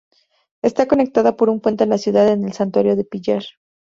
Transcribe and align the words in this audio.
Está 0.63 0.87
conectada 0.87 1.37
por 1.37 1.47
un 1.51 1.59
puente 1.61 1.83
a 1.83 1.85
la 1.85 1.99
ciudad 1.99 2.27
en 2.29 2.43
el 2.43 2.53
Santuario 2.53 2.95
del 2.95 3.05
Pillar. 3.05 3.43